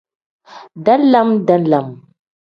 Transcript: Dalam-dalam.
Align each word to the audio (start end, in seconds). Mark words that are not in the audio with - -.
Dalam-dalam. 0.85 1.87